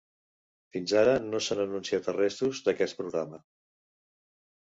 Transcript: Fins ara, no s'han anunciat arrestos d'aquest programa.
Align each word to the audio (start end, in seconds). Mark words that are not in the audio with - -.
Fins 0.77 0.93
ara, 1.01 1.11
no 1.25 1.41
s'han 1.47 1.61
anunciat 1.63 2.09
arrestos 2.13 2.63
d'aquest 2.69 2.97
programa. 3.03 3.41